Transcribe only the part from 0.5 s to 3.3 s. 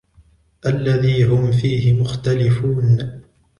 الذي هم فيه مختلفون